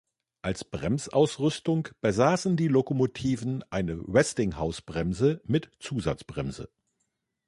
Als 0.41 0.63
Bremsausrüstung 0.65 1.89
besaßen 2.01 2.57
die 2.57 2.67
Lokomotiven 2.69 3.63
eine 3.69 3.99
Westinghousebremse 4.07 5.41
mit 5.45 5.69
Zusatzbremse. 5.79 6.69